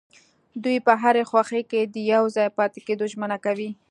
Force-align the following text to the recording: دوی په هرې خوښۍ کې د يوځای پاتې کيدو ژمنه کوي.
دوی 0.63 0.77
په 0.87 0.93
هرې 1.01 1.23
خوښۍ 1.29 1.63
کې 1.71 1.81
د 1.83 1.95
يوځای 2.13 2.49
پاتې 2.57 2.79
کيدو 2.87 3.03
ژمنه 3.11 3.37
کوي. 3.45 3.69